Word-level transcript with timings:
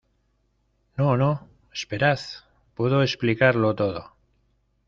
No, 0.97 1.15
no, 1.15 1.47
esperad. 1.71 2.17
Puedo 2.73 3.03
explicarlo 3.03 3.75
todo. 3.75 4.15